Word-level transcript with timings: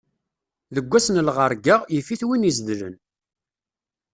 Deg 0.75 0.85
wass 0.89 1.07
n 1.09 1.17
lɣeṛga, 1.27 1.75
yif-it 1.93 2.21
win 2.27 2.47
izedlen. 2.49 2.95